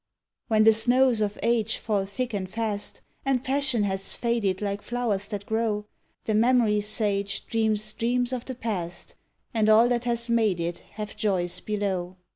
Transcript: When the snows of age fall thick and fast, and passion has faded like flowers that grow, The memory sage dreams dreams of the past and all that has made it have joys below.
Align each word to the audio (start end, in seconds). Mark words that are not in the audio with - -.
When 0.47 0.63
the 0.63 0.73
snows 0.73 1.21
of 1.21 1.37
age 1.43 1.77
fall 1.77 2.07
thick 2.07 2.33
and 2.33 2.49
fast, 2.49 3.01
and 3.23 3.43
passion 3.43 3.83
has 3.83 4.15
faded 4.15 4.59
like 4.59 4.81
flowers 4.81 5.27
that 5.27 5.45
grow, 5.45 5.85
The 6.23 6.33
memory 6.33 6.81
sage 6.81 7.45
dreams 7.45 7.93
dreams 7.93 8.33
of 8.33 8.45
the 8.45 8.55
past 8.55 9.13
and 9.53 9.69
all 9.69 9.87
that 9.89 10.05
has 10.05 10.27
made 10.27 10.59
it 10.59 10.79
have 10.93 11.15
joys 11.15 11.59
below. 11.59 12.17